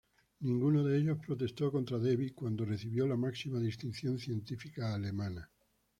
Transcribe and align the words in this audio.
Ninguno 0.39 0.83
de 0.83 0.97
ellos 0.97 1.19
protestó 1.23 1.71
contra 1.71 1.99
Debye 1.99 2.33
cuando 2.33 2.65
recibió 2.65 3.05
la 3.05 3.15
máxima 3.15 3.59
distinción 3.59 4.17
científica 4.17 4.95
alemana. 4.95 5.51